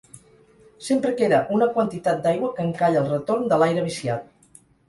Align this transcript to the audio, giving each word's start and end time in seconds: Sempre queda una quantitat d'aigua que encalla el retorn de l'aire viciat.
Sempre 0.85 1.11
queda 1.19 1.41
una 1.59 1.67
quantitat 1.77 2.25
d'aigua 2.25 2.51
que 2.57 2.67
encalla 2.71 3.05
el 3.05 3.13
retorn 3.15 3.47
de 3.53 3.61
l'aire 3.65 3.89
viciat. 3.93 4.27